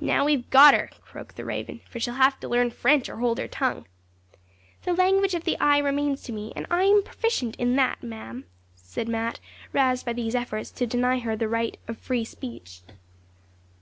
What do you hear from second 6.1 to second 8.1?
to me, and I am a proficient in that,